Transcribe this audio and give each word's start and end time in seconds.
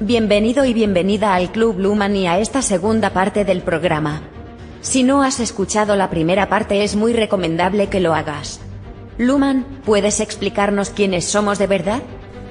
Bienvenido 0.00 0.64
y 0.64 0.74
bienvenida 0.74 1.34
al 1.34 1.50
Club 1.50 1.80
Luman 1.80 2.14
y 2.14 2.28
a 2.28 2.38
esta 2.38 2.62
segunda 2.62 3.10
parte 3.10 3.44
del 3.44 3.62
programa. 3.62 4.22
Si 4.80 5.02
no 5.02 5.24
has 5.24 5.40
escuchado 5.40 5.96
la 5.96 6.08
primera 6.08 6.48
parte 6.48 6.84
es 6.84 6.94
muy 6.94 7.12
recomendable 7.12 7.88
que 7.88 7.98
lo 7.98 8.14
hagas. 8.14 8.60
Luman, 9.18 9.66
¿puedes 9.84 10.20
explicarnos 10.20 10.90
quiénes 10.90 11.24
somos 11.24 11.58
de 11.58 11.66
verdad? 11.66 12.00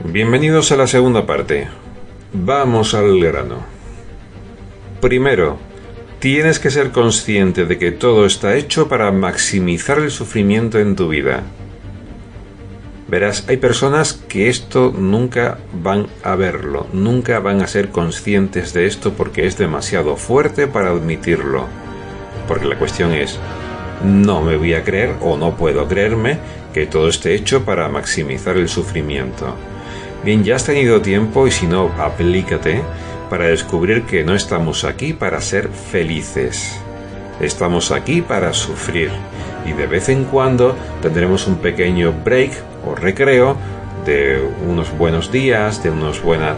Bienvenidos 0.04 0.74
a 0.74 0.76
la 0.76 0.88
segunda 0.88 1.26
parte. 1.26 1.70
Vamos 2.34 2.94
al 2.94 3.18
grano. 3.18 3.60
Primero, 5.00 5.58
tienes 6.20 6.60
que 6.60 6.70
ser 6.70 6.92
consciente 6.92 7.64
de 7.64 7.78
que 7.78 7.94
todo 7.94 8.26
está 8.26 8.58
hecho 8.58 8.90
para 8.90 9.10
maximizar 9.14 10.00
el 10.00 10.12
sufrimiento 10.12 10.80
en 10.80 10.98
tu 10.98 11.08
vida. 11.08 11.44
Verás, 13.08 13.46
hay 13.48 13.56
personas 13.56 14.14
que 14.28 14.50
esto 14.50 14.94
nunca 14.96 15.60
van 15.72 16.08
a 16.24 16.36
verlo, 16.36 16.88
nunca 16.92 17.40
van 17.40 17.62
a 17.62 17.68
ser 17.68 17.90
conscientes 17.90 18.74
de 18.74 18.86
esto 18.86 19.14
porque 19.14 19.48
es 19.48 19.58
demasiado 19.58 20.18
fuerte 20.18 20.68
para 20.68 20.90
admitirlo. 20.90 21.68
Porque 22.50 22.66
la 22.66 22.78
cuestión 22.78 23.14
es, 23.14 23.40
no 24.04 24.42
me 24.42 24.58
voy 24.58 24.74
a 24.74 24.84
creer 24.84 25.16
o 25.22 25.38
no 25.38 25.56
puedo 25.56 25.88
creerme 25.88 26.38
que 26.74 26.86
todo 26.86 27.08
esté 27.08 27.34
hecho 27.34 27.64
para 27.64 27.88
maximizar 27.88 28.58
el 28.58 28.68
sufrimiento. 28.68 29.56
Bien, 30.26 30.44
ya 30.44 30.58
has 30.58 30.66
tenido 30.66 31.02
tiempo 31.02 31.48
y 31.48 31.52
si 31.52 31.66
no, 31.66 31.90
aplícate 31.98 32.82
para 33.30 33.46
descubrir 33.46 34.04
que 34.04 34.26
no 34.26 34.36
estamos 34.36 34.84
aquí 34.84 35.14
para 35.14 35.40
ser 35.40 35.70
felices. 35.70 36.78
Estamos 37.40 37.92
aquí 37.92 38.22
para 38.22 38.52
sufrir 38.52 39.12
y 39.66 39.72
de 39.74 39.88
vez 39.88 40.10
en 40.10 40.26
cuando 40.26 40.76
tendremos 41.02 41.48
un 41.48 41.58
pequeño 41.58 42.14
break 42.24 42.52
recreo 42.96 43.58
de 44.06 44.42
unos 44.66 44.96
buenos 44.98 45.32
días, 45.32 45.84
de, 45.84 45.90
unos 45.90 46.22
buena, 46.22 46.56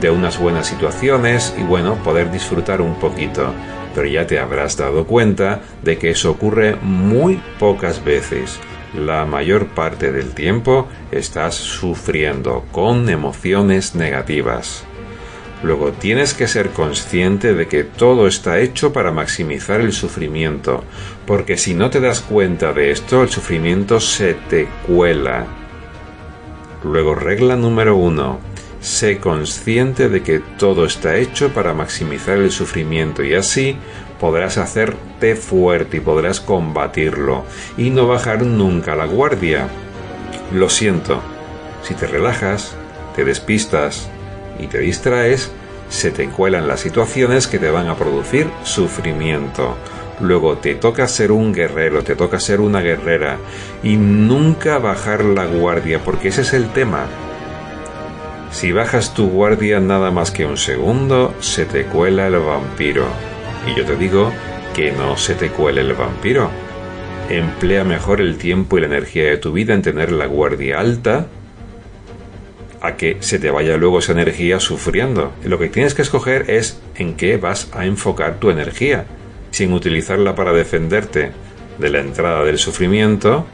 de 0.00 0.10
unas 0.10 0.38
buenas 0.38 0.66
situaciones 0.66 1.54
y 1.58 1.62
bueno, 1.62 1.94
poder 2.04 2.30
disfrutar 2.30 2.80
un 2.80 2.94
poquito. 2.96 3.52
Pero 3.94 4.06
ya 4.06 4.26
te 4.26 4.38
habrás 4.38 4.76
dado 4.76 5.06
cuenta 5.06 5.60
de 5.82 5.98
que 5.98 6.10
eso 6.10 6.30
ocurre 6.30 6.76
muy 6.82 7.40
pocas 7.58 8.04
veces. 8.04 8.60
La 8.94 9.24
mayor 9.24 9.66
parte 9.68 10.12
del 10.12 10.32
tiempo 10.32 10.88
estás 11.10 11.54
sufriendo 11.54 12.64
con 12.72 13.08
emociones 13.08 13.94
negativas. 13.94 14.84
Luego 15.62 15.90
tienes 15.92 16.34
que 16.34 16.46
ser 16.46 16.70
consciente 16.70 17.54
de 17.54 17.66
que 17.66 17.82
todo 17.82 18.28
está 18.28 18.60
hecho 18.60 18.92
para 18.92 19.10
maximizar 19.10 19.80
el 19.80 19.92
sufrimiento, 19.92 20.84
porque 21.26 21.56
si 21.56 21.74
no 21.74 21.90
te 21.90 22.00
das 22.00 22.20
cuenta 22.20 22.72
de 22.72 22.92
esto, 22.92 23.22
el 23.22 23.28
sufrimiento 23.28 23.98
se 23.98 24.34
te 24.34 24.68
cuela. 24.86 25.46
Luego 26.84 27.14
regla 27.16 27.56
número 27.56 27.96
uno. 27.96 28.38
Sé 28.80 29.18
consciente 29.18 30.08
de 30.08 30.22
que 30.22 30.38
todo 30.38 30.84
está 30.84 31.16
hecho 31.16 31.52
para 31.52 31.74
maximizar 31.74 32.38
el 32.38 32.52
sufrimiento 32.52 33.24
y 33.24 33.34
así 33.34 33.76
podrás 34.20 34.56
hacerte 34.58 35.34
fuerte 35.34 35.96
y 35.96 36.00
podrás 36.00 36.40
combatirlo 36.40 37.44
y 37.76 37.90
no 37.90 38.06
bajar 38.06 38.42
nunca 38.42 38.94
la 38.94 39.06
guardia. 39.06 39.66
Lo 40.52 40.68
siento, 40.68 41.20
si 41.82 41.94
te 41.94 42.06
relajas, 42.06 42.76
te 43.16 43.24
despistas, 43.24 44.08
y 44.58 44.66
te 44.66 44.78
distraes, 44.78 45.50
se 45.88 46.10
te 46.10 46.28
cuelan 46.28 46.68
las 46.68 46.80
situaciones 46.80 47.46
que 47.46 47.58
te 47.58 47.70
van 47.70 47.88
a 47.88 47.96
producir 47.96 48.48
sufrimiento. 48.62 49.76
Luego 50.20 50.58
te 50.58 50.74
toca 50.74 51.06
ser 51.06 51.32
un 51.32 51.52
guerrero, 51.52 52.02
te 52.02 52.16
toca 52.16 52.40
ser 52.40 52.60
una 52.60 52.80
guerrera 52.80 53.38
y 53.82 53.96
nunca 53.96 54.78
bajar 54.78 55.24
la 55.24 55.46
guardia, 55.46 56.00
porque 56.04 56.28
ese 56.28 56.42
es 56.42 56.52
el 56.52 56.72
tema. 56.72 57.06
Si 58.50 58.72
bajas 58.72 59.14
tu 59.14 59.28
guardia 59.28 59.78
nada 59.78 60.10
más 60.10 60.30
que 60.30 60.44
un 60.44 60.56
segundo, 60.56 61.34
se 61.40 61.64
te 61.64 61.84
cuela 61.84 62.26
el 62.26 62.38
vampiro. 62.38 63.06
Y 63.66 63.76
yo 63.76 63.84
te 63.84 63.96
digo 63.96 64.32
que 64.74 64.90
no 64.92 65.16
se 65.16 65.34
te 65.34 65.50
cuele 65.50 65.82
el 65.82 65.92
vampiro. 65.92 66.50
Emplea 67.28 67.84
mejor 67.84 68.20
el 68.20 68.38
tiempo 68.38 68.78
y 68.78 68.80
la 68.80 68.86
energía 68.86 69.24
de 69.24 69.36
tu 69.36 69.52
vida 69.52 69.74
en 69.74 69.82
tener 69.82 70.10
la 70.10 70.26
guardia 70.26 70.80
alta 70.80 71.26
que 72.96 73.18
se 73.20 73.38
te 73.38 73.50
vaya 73.50 73.76
luego 73.76 73.98
esa 73.98 74.12
energía 74.12 74.60
sufriendo. 74.60 75.32
Lo 75.44 75.58
que 75.58 75.68
tienes 75.68 75.94
que 75.94 76.02
escoger 76.02 76.50
es 76.50 76.80
en 76.96 77.14
qué 77.14 77.36
vas 77.36 77.68
a 77.72 77.86
enfocar 77.86 78.38
tu 78.38 78.50
energía, 78.50 79.06
sin 79.50 79.72
utilizarla 79.72 80.34
para 80.34 80.52
defenderte 80.52 81.32
de 81.78 81.90
la 81.90 82.00
entrada 82.00 82.44
del 82.44 82.58
sufrimiento 82.58 83.46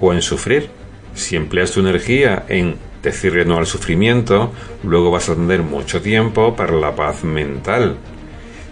o 0.00 0.12
en 0.12 0.22
sufrir. 0.22 0.68
Si 1.14 1.36
empleas 1.36 1.72
tu 1.72 1.80
energía 1.80 2.44
en 2.48 2.76
decirle 3.02 3.44
no 3.44 3.58
al 3.58 3.66
sufrimiento, 3.66 4.52
luego 4.82 5.10
vas 5.10 5.28
a 5.28 5.34
tener 5.34 5.62
mucho 5.62 6.02
tiempo 6.02 6.56
para 6.56 6.72
la 6.72 6.94
paz 6.94 7.24
mental. 7.24 7.96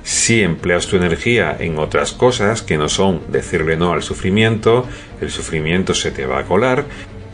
Si 0.02 0.42
empleas 0.42 0.86
tu 0.86 0.96
energía 0.96 1.56
en 1.58 1.78
otras 1.78 2.12
cosas 2.12 2.60
que 2.60 2.76
no 2.76 2.90
son 2.90 3.22
decirle 3.28 3.76
no 3.76 3.94
al 3.94 4.02
sufrimiento, 4.02 4.86
el 5.22 5.30
sufrimiento 5.30 5.94
se 5.94 6.10
te 6.10 6.26
va 6.26 6.40
a 6.40 6.44
colar 6.44 6.84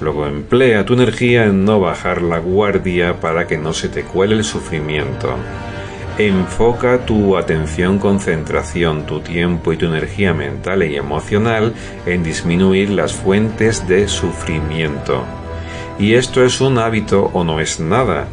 Luego 0.01 0.27
emplea 0.27 0.85
tu 0.85 0.95
energía 0.95 1.45
en 1.45 1.65
no 1.65 1.79
bajar 1.79 2.23
la 2.23 2.39
guardia 2.39 3.21
para 3.21 3.47
que 3.47 3.59
no 3.59 3.73
se 3.73 3.89
te 3.89 4.03
cuele 4.03 4.35
el 4.35 4.45
sufrimiento. 4.45 5.37
Enfoca 6.19 7.05
tu 7.07 7.37
atención, 7.37 7.99
concentración, 7.99 9.07
tu 9.07 9.21
tiempo 9.21 9.73
y 9.73 9.77
tu 9.77 9.87
energía 9.87 10.35
mental 10.35 10.83
y 10.83 10.97
emocional 10.97 11.75
en 12.07 12.23
disminuir 12.23 12.91
las 12.91 13.13
fuentes 13.13 13.87
de 13.89 14.09
sufrimiento. 14.09 15.25
Y 15.99 16.15
esto 16.15 16.45
es 16.45 16.61
un 16.61 16.79
hábito 16.79 17.31
o 17.33 17.45
no 17.45 17.61
es 17.61 17.79
nada. 17.79 18.27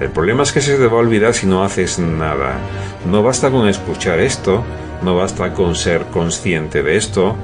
El 0.00 0.10
problema 0.10 0.44
es 0.44 0.52
que 0.52 0.60
se 0.60 0.76
te 0.76 0.86
va 0.86 0.94
a 0.94 1.00
olvidar 1.00 1.34
si 1.34 1.46
no 1.46 1.64
haces 1.64 1.98
nada. 1.98 2.54
No 3.10 3.22
basta 3.22 3.50
con 3.50 3.68
escuchar 3.68 4.20
esto, 4.20 4.64
no 5.02 5.16
basta 5.16 5.52
con 5.52 5.74
ser 5.74 6.06
consciente 6.06 6.82
de 6.82 6.96
esto, 6.96 7.36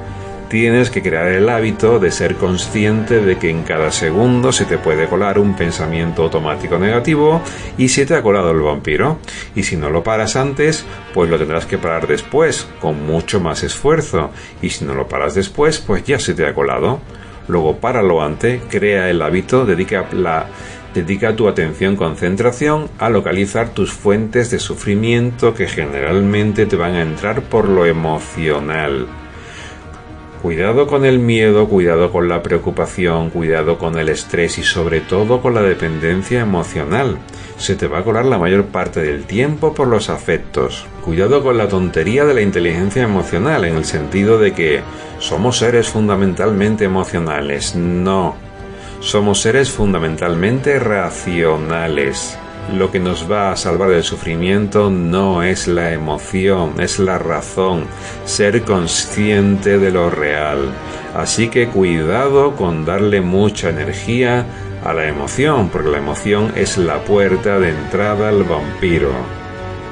tienes 0.48 0.90
que 0.90 1.02
crear 1.02 1.28
el 1.28 1.48
hábito 1.48 1.98
de 1.98 2.10
ser 2.10 2.36
consciente 2.36 3.20
de 3.20 3.38
que 3.38 3.50
en 3.50 3.62
cada 3.62 3.92
segundo 3.92 4.52
se 4.52 4.64
te 4.64 4.78
puede 4.78 5.06
colar 5.06 5.38
un 5.38 5.54
pensamiento 5.54 6.22
automático 6.24 6.78
negativo 6.78 7.42
y 7.76 7.88
se 7.88 8.06
te 8.06 8.14
ha 8.14 8.22
colado 8.22 8.50
el 8.50 8.60
vampiro. 8.60 9.18
Y 9.54 9.62
si 9.62 9.76
no 9.76 9.90
lo 9.90 10.02
paras 10.02 10.36
antes, 10.36 10.84
pues 11.14 11.30
lo 11.30 11.38
tendrás 11.38 11.66
que 11.66 11.78
parar 11.78 12.06
después, 12.06 12.66
con 12.80 13.06
mucho 13.06 13.40
más 13.40 13.62
esfuerzo. 13.62 14.30
Y 14.62 14.70
si 14.70 14.84
no 14.84 14.94
lo 14.94 15.08
paras 15.08 15.34
después, 15.34 15.78
pues 15.78 16.04
ya 16.04 16.18
se 16.18 16.34
te 16.34 16.46
ha 16.46 16.54
colado. 16.54 17.00
Luego 17.48 17.76
páralo 17.76 18.22
antes, 18.22 18.60
crea 18.68 19.08
el 19.08 19.22
hábito, 19.22 19.64
dedica 19.64 20.06
la 20.12 20.46
Dedica 20.94 21.36
tu 21.36 21.48
atención 21.48 21.96
concentración 21.96 22.88
a 22.98 23.10
localizar 23.10 23.68
tus 23.68 23.92
fuentes 23.92 24.50
de 24.50 24.58
sufrimiento 24.58 25.54
que 25.54 25.68
generalmente 25.68 26.64
te 26.64 26.76
van 26.76 26.94
a 26.94 27.02
entrar 27.02 27.42
por 27.42 27.68
lo 27.68 27.84
emocional. 27.84 29.06
Cuidado 30.42 30.86
con 30.86 31.04
el 31.04 31.18
miedo, 31.18 31.68
cuidado 31.68 32.12
con 32.12 32.28
la 32.28 32.44
preocupación, 32.44 33.30
cuidado 33.30 33.76
con 33.76 33.98
el 33.98 34.08
estrés 34.08 34.58
y 34.58 34.62
sobre 34.62 35.00
todo 35.00 35.42
con 35.42 35.52
la 35.52 35.62
dependencia 35.62 36.40
emocional. 36.40 37.18
Se 37.56 37.74
te 37.74 37.88
va 37.88 37.98
a 37.98 38.04
colar 38.04 38.24
la 38.24 38.38
mayor 38.38 38.66
parte 38.66 39.02
del 39.02 39.24
tiempo 39.24 39.74
por 39.74 39.88
los 39.88 40.10
afectos. 40.10 40.86
Cuidado 41.04 41.42
con 41.42 41.58
la 41.58 41.66
tontería 41.66 42.24
de 42.24 42.34
la 42.34 42.42
inteligencia 42.42 43.02
emocional 43.02 43.64
en 43.64 43.76
el 43.76 43.84
sentido 43.84 44.38
de 44.38 44.52
que 44.52 44.80
somos 45.18 45.58
seres 45.58 45.88
fundamentalmente 45.88 46.84
emocionales. 46.84 47.74
No. 47.74 48.36
Somos 49.00 49.40
seres 49.40 49.70
fundamentalmente 49.70 50.78
racionales. 50.78 52.38
Lo 52.74 52.90
que 52.90 53.00
nos 53.00 53.30
va 53.30 53.50
a 53.50 53.56
salvar 53.56 53.88
del 53.88 54.02
sufrimiento 54.02 54.90
no 54.90 55.42
es 55.42 55.66
la 55.68 55.92
emoción, 55.92 56.74
es 56.80 56.98
la 56.98 57.18
razón, 57.18 57.84
ser 58.26 58.62
consciente 58.62 59.78
de 59.78 59.90
lo 59.90 60.10
real. 60.10 60.70
Así 61.14 61.48
que 61.48 61.68
cuidado 61.68 62.56
con 62.56 62.84
darle 62.84 63.22
mucha 63.22 63.70
energía 63.70 64.44
a 64.84 64.92
la 64.92 65.08
emoción, 65.08 65.70
porque 65.70 65.88
la 65.88 65.98
emoción 65.98 66.52
es 66.56 66.76
la 66.76 67.04
puerta 67.04 67.58
de 67.58 67.70
entrada 67.70 68.28
al 68.28 68.44
vampiro. 68.44 69.12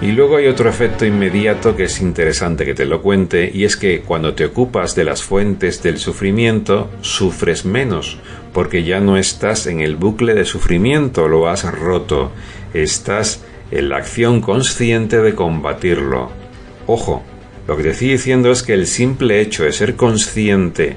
Y 0.03 0.13
luego 0.13 0.37
hay 0.37 0.47
otro 0.47 0.69
efecto 0.69 1.07
inmediato 1.07 1.75
que 1.75 1.85
es 1.85 2.03
interesante 2.03 2.67
que 2.67 2.75
te 2.75 2.85
lo 2.85 3.01
cuente, 3.01 3.51
y 3.53 3.65
es 3.65 3.79
que 3.79 4.03
cuando 4.03 4.35
te 4.35 4.45
ocupas 4.45 4.95
de 4.95 5.05
las 5.05 5.23
fuentes 5.23 5.83
del 5.83 5.97
sufrimiento, 5.97 6.91
sufres 7.01 7.65
menos, 7.65 8.19
porque 8.53 8.85
ya 8.85 9.01
no 9.01 9.17
estás 9.17 9.67
en 9.67 9.81
el 9.81 9.97
bucle 9.97 10.35
de 10.35 10.45
sufrimiento, 10.45 11.29
lo 11.29 11.49
has 11.49 11.65
roto, 11.65 12.31
estás 12.75 13.45
en 13.71 13.89
la 13.89 13.97
acción 13.97 14.41
consciente 14.41 15.21
de 15.21 15.35
combatirlo. 15.35 16.31
Ojo, 16.87 17.23
lo 17.67 17.77
que 17.77 17.83
te 17.83 17.91
estoy 17.91 18.11
diciendo 18.11 18.51
es 18.51 18.63
que 18.63 18.75
el 18.75 18.87
simple 18.87 19.41
hecho 19.41 19.65
de 19.65 19.73
ser 19.73 19.97
consciente 19.97 20.97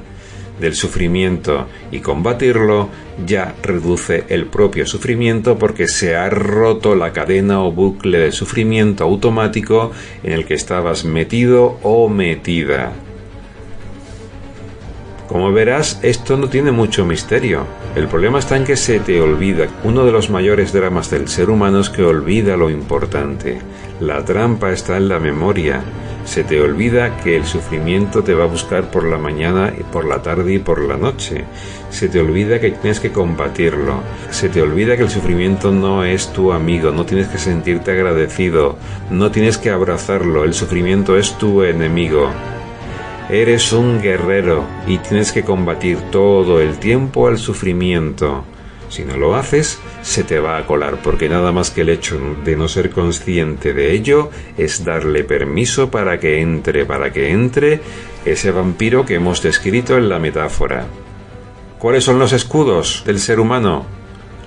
del 0.60 0.75
sufrimiento 0.75 1.68
y 1.92 2.00
combatirlo 2.00 2.89
ya 3.25 3.56
reduce 3.63 4.25
el 4.30 4.45
propio 4.45 4.86
sufrimiento 4.86 5.57
porque 5.57 5.88
se 5.88 6.16
ha 6.16 6.30
roto 6.30 6.95
la 6.95 7.13
cadena 7.13 7.63
o 7.63 7.71
bucle 7.71 8.19
de 8.19 8.31
sufrimiento 8.31 9.04
automático 9.04 9.92
en 10.24 10.33
el 10.33 10.45
que 10.45 10.54
estabas 10.54 11.06
metido 11.06 11.80
o 11.81 12.10
metida. 12.10 12.92
Como 15.30 15.52
verás, 15.54 16.00
esto 16.02 16.38
no 16.38 16.50
tiene 16.50 16.72
mucho 16.72 17.06
misterio. 17.06 17.68
El 17.96 18.08
problema 18.08 18.40
está 18.40 18.58
en 18.58 18.64
que 18.64 18.76
se 18.76 19.00
te 19.00 19.22
olvida. 19.22 19.68
Uno 19.84 20.04
de 20.04 20.12
los 20.12 20.31
mayores 20.31 20.74
dramas 20.74 21.12
del 21.12 21.28
ser 21.28 21.52
humano 21.52 21.81
es 21.81 21.92
que 21.92 22.02
olvida 22.02 22.58
lo 22.58 22.72
importante. 22.72 23.60
La 24.00 24.26
trampa 24.26 24.72
está 24.72 24.98
en 24.98 25.08
la 25.08 25.20
memoria. 25.20 25.84
Se 26.26 26.44
te 26.44 26.60
olvida 26.60 27.18
que 27.18 27.38
el 27.38 27.46
sufrimiento 27.46 28.24
te 28.24 28.34
va 28.34 28.46
a 28.46 28.48
buscar 28.48 28.90
por 28.90 29.04
la 29.04 29.20
mañana, 29.20 29.72
por 29.92 30.06
la 30.06 30.24
tarde 30.24 30.56
y 30.56 30.60
por 30.60 30.81
la 30.81 30.98
noche. 30.98 31.44
Se 31.92 32.10
te 32.10 32.20
olvida 32.20 32.60
que 32.60 32.72
tienes 32.72 33.00
que 33.00 33.12
combatirlo. 33.12 34.02
Se 34.31 34.50
te 34.50 34.64
olvida 34.64 34.98
que 34.98 35.04
el 35.04 35.12
sufrimiento 35.12 35.72
no 35.72 36.04
es 36.04 36.34
tu 36.34 36.52
amigo. 36.52 36.90
No 36.90 37.06
tienes 37.06 37.28
que 37.28 37.38
sentirte 37.38 37.92
agradecido. 37.92 38.78
No 39.12 39.30
tienes 39.30 39.60
que 39.60 39.70
abrazarlo. 39.70 40.44
El 40.44 40.56
sufrimiento 40.56 41.18
es 41.18 41.38
tu 41.38 41.62
enemigo. 41.62 42.31
Eres 43.30 43.74
un 43.74 44.02
guerrero 44.02 44.66
y 44.88 44.98
tienes 44.98 45.31
que 45.31 45.44
combatir 45.44 46.00
todo 46.10 46.60
el 46.60 46.80
tiempo 46.80 47.28
al 47.28 47.38
sufrimiento. 47.38 48.44
Si 48.90 49.06
no 49.06 49.18
lo 49.18 49.36
haces, 49.36 49.78
se 50.02 50.24
te 50.24 50.40
va 50.40 50.58
a 50.58 50.66
colar, 50.66 50.98
porque 51.04 51.30
nada 51.30 51.52
más 51.52 51.70
que 51.70 51.81
el 51.81 51.90
hecho 51.90 52.20
de 52.44 52.56
no 52.56 52.68
ser 52.68 52.90
consciente 52.90 53.76
de 53.76 53.94
ello 53.94 54.31
es 54.58 54.84
darle 54.84 55.24
permiso 55.24 55.92
para 55.92 56.20
que 56.20 56.42
entre, 56.42 56.86
para 56.86 57.14
que 57.14 57.30
entre 57.30 57.81
ese 58.26 58.50
vampiro 58.50 59.06
que 59.06 59.16
hemos 59.16 59.44
descrito 59.44 59.96
en 59.96 60.10
la 60.10 60.18
metáfora. 60.18 60.88
¿Cuáles 61.78 62.06
son 62.06 62.18
los 62.18 62.34
escudos 62.34 63.04
del 63.06 63.20
ser 63.20 63.40
humano? 63.40 63.86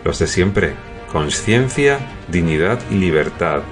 Los 0.05 0.19
de 0.19 0.27
siempre. 0.27 0.75
Conciencia, 1.13 2.01
dignidad 2.27 2.81
y 2.91 2.95
libertad 2.95 3.63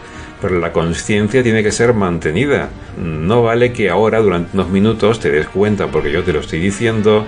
pero 0.41 0.59
la 0.59 0.73
conciencia 0.73 1.43
tiene 1.43 1.63
que 1.63 1.73
ser 1.73 1.95
mantenida. 1.95 2.71
No 2.99 3.43
vale 3.43 3.73
que 3.73 3.91
ahora 3.91 4.21
durante 4.21 4.51
unos 4.55 4.71
minutos 4.71 5.21
te 5.21 5.31
des 5.31 5.49
cuenta, 5.49 5.89
porque 5.89 6.13
yo 6.13 6.23
te 6.23 6.33
lo 6.33 6.41
estoy 6.41 6.61
diciendo, 6.61 7.27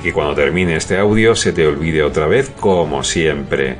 y 0.00 0.04
que 0.04 0.12
cuando 0.12 0.34
termine 0.34 0.76
este 0.76 0.98
audio 0.98 1.34
se 1.34 1.52
te 1.52 1.66
olvide 1.66 2.02
otra 2.02 2.26
vez, 2.26 2.50
como 2.60 3.02
siempre. 3.02 3.76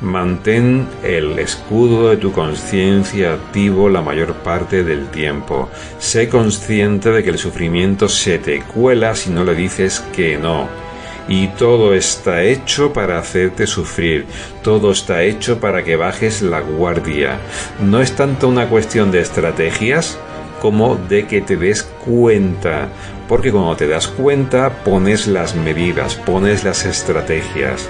Mantén 0.00 0.86
el 1.02 1.38
escudo 1.38 2.10
de 2.10 2.18
tu 2.18 2.30
conciencia 2.30 3.32
activo 3.32 3.88
la 3.88 4.02
mayor 4.02 4.34
parte 4.34 4.84
del 4.84 5.08
tiempo. 5.08 5.70
Sé 5.98 6.28
consciente 6.28 7.10
de 7.10 7.24
que 7.24 7.30
el 7.30 7.38
sufrimiento 7.38 8.08
se 8.08 8.38
te 8.38 8.60
cuela 8.60 9.14
si 9.14 9.30
no 9.30 9.42
le 9.42 9.54
dices 9.54 10.00
que 10.14 10.36
no 10.36 10.85
y 11.28 11.48
todo 11.48 11.94
está 11.94 12.42
hecho 12.42 12.92
para 12.92 13.18
hacerte 13.18 13.66
sufrir, 13.66 14.26
todo 14.62 14.92
está 14.92 15.22
hecho 15.22 15.60
para 15.60 15.82
que 15.84 15.96
bajes 15.96 16.42
la 16.42 16.60
guardia. 16.60 17.38
No 17.80 18.00
es 18.00 18.12
tanto 18.12 18.48
una 18.48 18.68
cuestión 18.68 19.10
de 19.10 19.20
estrategias 19.20 20.18
como 20.60 20.96
de 20.96 21.26
que 21.26 21.40
te 21.40 21.56
des 21.56 21.82
cuenta, 21.82 22.88
porque 23.28 23.52
cuando 23.52 23.76
te 23.76 23.88
das 23.88 24.08
cuenta 24.08 24.82
pones 24.84 25.26
las 25.26 25.54
medidas, 25.54 26.14
pones 26.14 26.64
las 26.64 26.84
estrategias. 26.84 27.88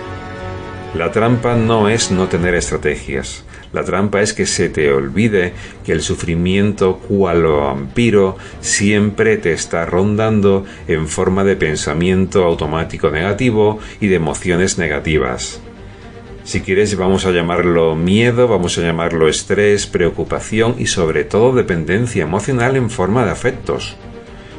La 0.94 1.10
trampa 1.10 1.56
no 1.56 1.88
es 1.88 2.10
no 2.10 2.26
tener 2.26 2.54
estrategias. 2.54 3.45
La 3.76 3.84
trampa 3.84 4.22
es 4.22 4.32
que 4.32 4.46
se 4.46 4.70
te 4.70 4.90
olvide 4.90 5.52
que 5.84 5.92
el 5.92 6.00
sufrimiento 6.00 6.96
cual 6.96 7.42
vampiro 7.42 8.38
siempre 8.62 9.36
te 9.36 9.52
está 9.52 9.84
rondando 9.84 10.64
en 10.88 11.06
forma 11.06 11.44
de 11.44 11.56
pensamiento 11.56 12.44
automático 12.44 13.10
negativo 13.10 13.78
y 14.00 14.06
de 14.06 14.16
emociones 14.16 14.78
negativas. 14.78 15.60
Si 16.44 16.62
quieres 16.62 16.96
vamos 16.96 17.26
a 17.26 17.32
llamarlo 17.32 17.94
miedo, 17.94 18.48
vamos 18.48 18.78
a 18.78 18.80
llamarlo 18.80 19.28
estrés, 19.28 19.86
preocupación 19.86 20.76
y 20.78 20.86
sobre 20.86 21.24
todo 21.24 21.52
dependencia 21.52 22.22
emocional 22.22 22.76
en 22.76 22.88
forma 22.88 23.26
de 23.26 23.32
afectos. 23.32 23.98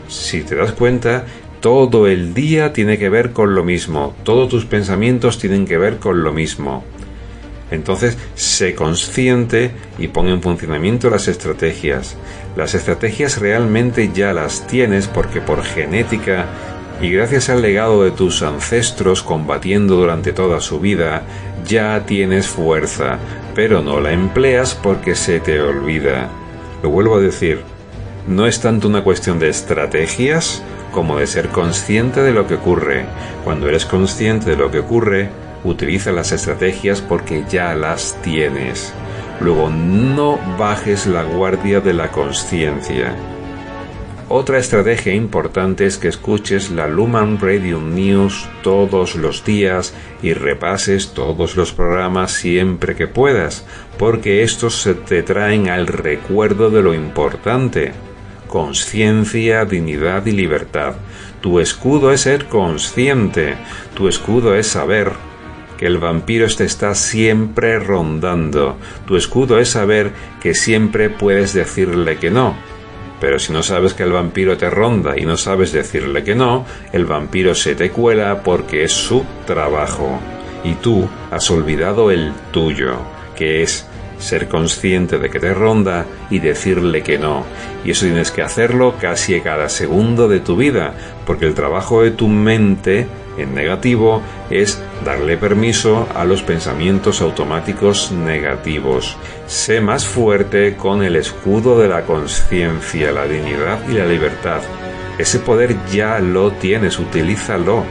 Si 0.10 0.42
te 0.42 0.54
das 0.54 0.74
cuenta, 0.74 1.26
todo 1.60 2.06
el 2.06 2.36
día 2.36 2.72
tiene 2.72 3.00
que 3.00 3.10
ver 3.10 3.32
con 3.32 3.56
lo 3.56 3.64
mismo, 3.64 4.16
todos 4.22 4.48
tus 4.48 4.66
pensamientos 4.66 5.40
tienen 5.40 5.66
que 5.66 5.80
ver 5.80 5.98
con 5.98 6.24
lo 6.24 6.34
mismo. 6.34 6.84
Entonces, 7.70 8.18
sé 8.36 8.76
consciente 8.76 9.72
y 9.98 10.08
pon 10.08 10.30
en 10.30 10.42
funcionamiento 10.42 11.10
las 11.10 11.28
estrategias. 11.28 12.16
Las 12.56 12.74
estrategias 12.74 13.40
realmente 13.40 14.12
ya 14.14 14.34
las 14.34 14.68
tienes 14.68 15.08
porque 15.08 15.42
por 15.42 15.64
genética 15.64 16.46
y 17.02 17.12
gracias 17.12 17.50
al 17.50 17.62
legado 17.62 18.04
de 18.04 18.12
tus 18.12 18.42
ancestros 18.42 19.22
combatiendo 19.22 19.96
durante 19.98 20.34
toda 20.34 20.62
su 20.62 20.80
vida, 20.80 21.24
ya 21.68 22.06
tienes 22.06 22.48
fuerza, 22.48 23.20
pero 23.54 23.82
no 23.82 24.00
la 24.00 24.14
empleas 24.14 24.74
porque 24.74 25.14
se 25.14 25.40
te 25.40 25.62
olvida. 25.62 26.30
Lo 26.82 26.90
vuelvo 26.90 27.18
a 27.18 27.22
decir, 27.22 27.62
no 28.28 28.48
es 28.48 28.62
tanto 28.62 28.88
una 28.88 29.04
cuestión 29.04 29.38
de 29.38 29.50
estrategias 29.50 30.64
como 30.92 31.20
de 31.20 31.28
ser 31.28 31.50
consciente 31.50 32.22
de 32.22 32.34
lo 32.34 32.48
que 32.48 32.56
ocurre. 32.56 33.06
Cuando 33.44 33.68
eres 33.68 33.86
consciente 33.86 34.50
de 34.50 34.58
lo 34.58 34.72
que 34.72 34.80
ocurre, 34.80 35.30
utiliza 35.64 36.12
las 36.12 36.32
estrategias 36.32 37.02
porque 37.02 37.44
ya 37.50 37.76
las 37.76 38.22
tienes. 38.22 38.94
Luego 39.40 39.70
no 39.70 40.40
bajes 40.58 41.06
la 41.06 41.24
guardia 41.24 41.80
de 41.80 41.94
la 41.94 42.12
conciencia. 42.12 43.16
Otra 44.30 44.58
estrategia 44.58 45.14
importante 45.14 45.86
es 45.86 45.98
que 45.98 46.10
escuches 46.10 46.70
la 46.70 46.88
Luman 46.88 47.40
Radio 47.40 47.80
News 47.80 48.46
todos 48.62 49.16
los 49.16 49.46
días 49.46 49.94
y 50.22 50.34
repases 50.34 51.14
todos 51.14 51.56
los 51.56 51.72
programas 51.72 52.34
siempre 52.34 52.94
que 52.94 53.08
puedas, 53.08 53.66
porque 53.98 54.44
estos 54.44 54.82
se 54.82 54.96
te 54.96 55.24
traen 55.24 55.70
al 55.70 55.88
recuerdo 55.88 56.70
de 56.70 56.82
lo 56.82 56.94
importante. 56.94 57.94
Conciencia, 58.50 59.64
dignidad 59.64 60.26
y 60.26 60.32
libertad. 60.32 60.96
Tu 61.40 61.62
escudo 61.62 62.12
es 62.12 62.22
ser 62.22 62.48
consciente, 62.48 63.56
tu 63.94 64.10
escudo 64.10 64.56
es 64.56 64.68
saber 64.68 65.14
que 65.78 65.86
el 65.86 65.98
vampiro 66.00 66.48
te 66.48 66.66
está 66.66 66.96
siempre 66.96 67.80
rondando. 67.80 68.78
Tu 69.06 69.16
escudo 69.16 69.60
es 69.60 69.70
saber 69.70 70.12
que 70.42 70.54
siempre 70.54 71.10
puedes 71.10 71.54
decirle 71.54 72.18
que 72.18 72.32
no. 72.32 72.56
Pero 73.20 73.40
si 73.40 73.52
no 73.52 73.64
sabes 73.64 73.94
que 73.94 74.04
el 74.04 74.12
vampiro 74.12 74.58
te 74.58 74.70
ronda 74.70 75.18
y 75.18 75.26
no 75.26 75.38
sabes 75.38 75.72
decirle 75.72 76.24
que 76.24 76.36
no, 76.36 76.66
el 76.92 77.06
vampiro 77.06 77.56
se 77.56 77.76
te 77.76 77.90
cuela 77.90 78.44
porque 78.44 78.84
es 78.84 78.92
su 78.92 79.26
trabajo. 79.46 80.20
Y 80.64 80.74
tú 80.74 81.08
has 81.32 81.50
olvidado 81.50 82.12
el 82.12 82.32
tuyo, 82.52 82.98
que 83.36 83.64
es 83.64 83.88
ser 84.20 84.48
consciente 84.48 85.20
de 85.20 85.30
que 85.30 85.40
te 85.40 85.54
ronda 85.54 86.06
y 86.30 86.40
decirle 86.40 87.02
que 87.04 87.18
no. 87.18 87.44
Y 87.86 87.92
eso 87.92 88.06
tienes 88.06 88.32
que 88.32 88.42
hacerlo 88.42 88.96
casi 89.00 89.40
cada 89.42 89.70
segundo 89.70 90.28
de 90.28 90.40
tu 90.40 90.56
vida, 90.56 90.94
porque 91.26 91.46
el 91.46 91.54
trabajo 91.54 92.04
de 92.04 92.12
tu 92.12 92.28
mente 92.28 93.08
en 93.38 93.54
negativo 93.54 94.22
es 94.50 94.82
darle 95.06 95.38
permiso 95.38 96.08
a 96.16 96.26
los 96.26 96.42
pensamientos 96.42 97.22
automáticos 97.22 98.12
negativos. 98.12 99.16
Sé 99.46 99.82
más 99.82 100.06
fuerte 100.06 100.76
con 100.76 101.04
el 101.04 101.16
escudo 101.16 101.80
de 101.80 101.88
la 101.88 102.04
conciencia, 102.04 103.12
la 103.12 103.26
dignidad 103.26 103.80
y 103.90 103.94
la 103.94 104.06
libertad. 104.06 104.62
Ese 105.18 105.40
poder 105.40 105.76
ya 105.92 106.20
lo 106.20 106.52
tienes, 106.52 107.00
utilízalo. 107.00 107.84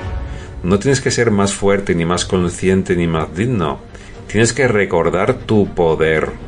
No 0.62 0.78
tienes 0.78 1.00
que 1.00 1.10
ser 1.10 1.30
más 1.30 1.52
fuerte, 1.54 1.94
ni 1.94 2.04
más 2.04 2.24
consciente, 2.24 2.96
ni 2.96 3.06
más 3.06 3.34
digno. 3.34 3.80
Tienes 4.26 4.52
que 4.52 4.66
recordar 4.68 5.34
tu 5.34 5.68
poder. 5.74 6.45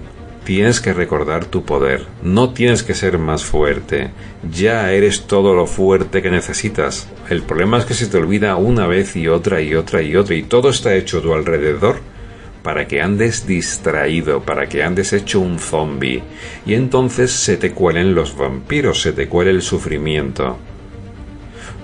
Tienes 0.49 0.81
que 0.81 0.95
recordar 0.95 1.45
tu 1.45 1.67
poder. 1.67 2.07
No 2.23 2.55
tienes 2.55 2.83
que 2.83 2.95
ser 2.95 3.19
más 3.19 3.45
fuerte. 3.45 4.13
Ya 4.51 4.91
eres 4.95 5.27
todo 5.27 5.55
lo 5.55 5.67
fuerte 5.67 6.23
que 6.23 6.31
necesitas. 6.31 7.07
El 7.29 7.43
problema 7.43 7.77
es 7.77 7.85
que 7.85 7.93
se 7.93 8.07
te 8.07 8.17
olvida 8.17 8.57
una 8.57 8.87
vez 8.87 9.15
y 9.15 9.29
otra 9.29 9.61
y 9.61 9.75
otra 9.75 10.01
y 10.01 10.17
otra 10.17 10.35
y 10.35 10.43
todo 10.45 10.71
está 10.71 10.95
hecho 10.95 11.19
a 11.19 11.21
tu 11.21 11.35
alrededor 11.35 11.97
para 12.63 12.89
que 12.89 13.03
andes 13.03 13.47
distraído, 13.47 14.41
para 14.41 14.71
que 14.71 14.83
andes 14.83 15.13
hecho 15.13 15.39
un 15.41 15.59
zombie. 15.59 16.23
Y 16.65 16.73
entonces 16.73 17.31
se 17.31 17.59
te 17.59 17.73
cuelen 17.73 18.15
los 18.15 18.35
vampiros, 18.35 19.03
se 19.03 19.13
te 19.13 19.29
cuele 19.29 19.51
el 19.51 19.61
sufrimiento. 19.61 20.57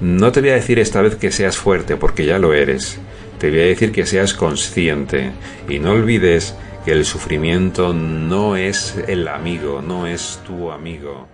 No 0.00 0.33
te 0.33 0.40
voy 0.40 0.49
a 0.49 0.54
decir 0.54 0.78
esta 0.78 1.02
vez 1.02 1.16
que 1.16 1.30
seas 1.30 1.59
fuerte 1.59 1.97
porque 1.97 2.25
ya 2.25 2.38
lo 2.38 2.54
eres 2.54 2.99
te 3.38 3.50
voy 3.50 3.61
a 3.61 3.64
decir 3.64 3.92
que 3.92 4.06
seas 4.06 4.33
consciente 4.33 5.33
y 5.68 5.78
no 5.78 5.90
olvides 5.90 6.54
que 6.84 6.92
el 6.92 7.04
sufrimiento 7.04 7.94
no 7.94 8.56
es 8.56 8.96
el 9.08 9.26
amigo, 9.28 9.80
no 9.80 10.06
es 10.06 10.42
tu 10.46 10.70
amigo. 10.70 11.26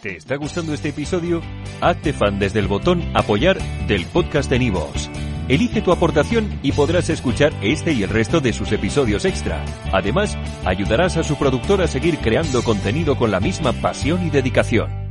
¿Te 0.00 0.16
está 0.16 0.36
gustando 0.36 0.72
este 0.72 0.90
episodio? 0.90 1.42
Hazte 1.80 2.12
fan 2.12 2.38
desde 2.38 2.60
el 2.60 2.68
botón 2.68 3.02
apoyar 3.14 3.58
del 3.86 4.06
podcast 4.06 4.48
de 4.48 4.58
Nivos. 4.58 5.10
Elige 5.48 5.80
tu 5.80 5.92
aportación 5.92 6.58
y 6.62 6.72
podrás 6.72 7.08
escuchar 7.08 7.52
este 7.62 7.92
y 7.92 8.02
el 8.02 8.10
resto 8.10 8.40
de 8.40 8.52
sus 8.52 8.72
episodios 8.72 9.24
extra. 9.24 9.64
Además, 9.92 10.36
ayudarás 10.64 11.16
a 11.16 11.22
su 11.22 11.36
productor 11.36 11.82
a 11.82 11.88
seguir 11.88 12.18
creando 12.18 12.62
contenido 12.62 13.16
con 13.16 13.30
la 13.30 13.40
misma 13.40 13.72
pasión 13.72 14.26
y 14.26 14.30
dedicación. 14.30 15.05